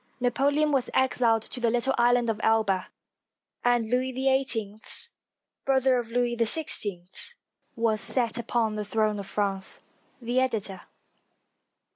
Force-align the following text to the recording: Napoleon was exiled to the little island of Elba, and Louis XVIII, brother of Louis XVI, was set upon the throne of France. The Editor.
Napoleon 0.19 0.71
was 0.71 0.89
exiled 0.95 1.43
to 1.43 1.59
the 1.59 1.69
little 1.69 1.93
island 1.95 2.27
of 2.27 2.39
Elba, 2.43 2.87
and 3.63 3.87
Louis 3.87 4.11
XVIII, 4.13 4.81
brother 5.63 5.99
of 5.99 6.09
Louis 6.09 6.35
XVI, 6.35 7.35
was 7.75 8.01
set 8.01 8.39
upon 8.39 8.73
the 8.73 8.83
throne 8.83 9.19
of 9.19 9.27
France. 9.27 9.81
The 10.19 10.39
Editor. 10.39 10.81